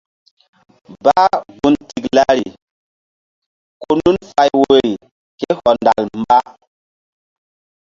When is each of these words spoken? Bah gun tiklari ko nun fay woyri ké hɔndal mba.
Bah 1.03 1.31
gun 1.59 1.75
tiklari 1.89 2.47
ko 3.81 3.89
nun 4.01 4.17
fay 4.31 4.49
woyri 4.61 4.93
ké 5.39 5.47
hɔndal 5.59 5.99
mba. 6.21 6.37